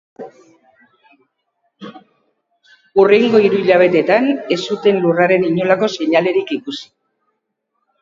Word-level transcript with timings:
Hurrengo 2.97 3.43
hiru 3.45 3.61
hilabetetan 3.61 4.33
ez 4.57 4.61
zuten 4.73 5.01
lurraren 5.07 5.49
inolako 5.55 5.95
seinalerik 6.01 6.59
ikusi. 6.61 6.93